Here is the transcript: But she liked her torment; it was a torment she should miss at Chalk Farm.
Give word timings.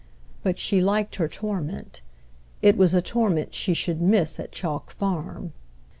But 0.41 0.57
she 0.57 0.81
liked 0.81 1.17
her 1.17 1.27
torment; 1.27 2.01
it 2.63 2.75
was 2.75 2.95
a 2.95 3.03
torment 3.03 3.53
she 3.53 3.75
should 3.75 4.01
miss 4.01 4.39
at 4.39 4.51
Chalk 4.51 4.89
Farm. 4.89 5.53